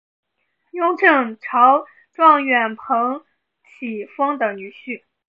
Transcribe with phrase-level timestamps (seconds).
[0.71, 3.23] 雍正朝状元彭
[3.63, 5.03] 启丰的女婿。